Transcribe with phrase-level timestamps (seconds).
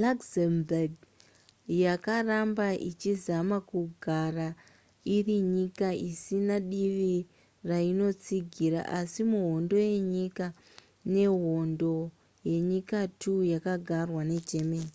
[0.00, 0.92] luxembourg
[1.84, 4.48] yakaramba ichizama kugara
[5.16, 7.16] iri nyika isina divi
[7.70, 10.54] rainotsigira asi muhondo yenyika i
[11.14, 11.94] nehondo
[12.50, 14.92] yenyika ii yakagarwa negermany